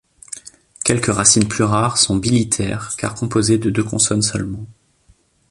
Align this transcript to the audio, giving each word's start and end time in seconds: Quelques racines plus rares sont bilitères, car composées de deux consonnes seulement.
Quelques 0.83 1.13
racines 1.13 1.47
plus 1.47 1.63
rares 1.63 1.99
sont 1.99 2.15
bilitères, 2.15 2.95
car 2.97 3.13
composées 3.13 3.59
de 3.59 3.69
deux 3.69 3.83
consonnes 3.83 4.23
seulement. 4.23 4.65